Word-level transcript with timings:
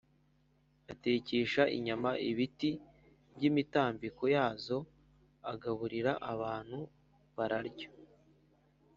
atekesha 0.91 1.63
inyama 1.77 2.11
ibiti 2.29 2.71
by’imitambiko 3.35 4.23
yazo, 4.35 4.77
agaburira 5.51 6.11
abantu 6.33 6.79
bararya 7.35 7.89